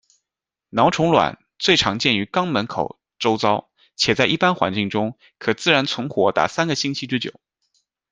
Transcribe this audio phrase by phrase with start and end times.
[0.71, 7.39] 蛲虫卵最常见于肛门口周遭，且在一般环境中，可自然存活达三个星期之久。